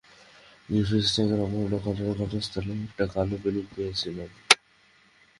Griffin 0.69 1.01
স্ট্যাগের 1.07 1.39
অপহরণের 1.39 1.81
ঘটনায়ও 1.85 2.19
ঘটনাস্থলে 2.21 2.73
একটা 2.85 3.05
কালো 3.13 3.35
বেলুন 3.43 3.65
পেয়েছিলাম। 3.73 4.29